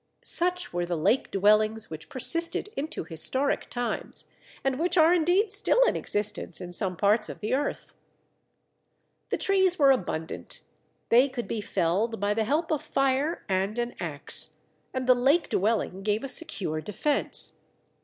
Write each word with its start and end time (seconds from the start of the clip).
Such 0.25 0.73
were 0.73 0.83
the 0.83 0.97
lake 0.97 1.29
dwellings 1.29 1.91
which 1.91 2.09
persisted 2.09 2.69
into 2.75 3.03
historic 3.03 3.69
times, 3.69 4.31
and 4.63 4.79
which 4.79 4.97
are 4.97 5.13
indeed 5.13 5.51
still 5.51 5.79
in 5.83 5.95
existence 5.95 6.59
in 6.59 6.71
some 6.71 6.97
parts 6.97 7.29
of 7.29 7.39
the 7.39 7.53
earth. 7.53 7.93
Munro, 7.93 9.17
Lake 9.19 9.27
Dwellings. 9.27 9.29
The 9.29 9.37
trees 9.37 9.77
were 9.77 9.91
abundant; 9.91 10.61
they 11.09 11.29
could 11.29 11.47
be 11.47 11.61
felled 11.61 12.19
by 12.19 12.33
the 12.33 12.45
help 12.45 12.71
of 12.71 12.81
fire 12.81 13.43
and 13.47 13.77
an 13.77 13.93
axe, 13.99 14.57
and 14.91 15.05
the 15.05 15.13
lake 15.13 15.49
dwelling 15.49 16.01
gave 16.01 16.23
a 16.23 16.27
secure 16.29 16.81
defence. 16.81 17.59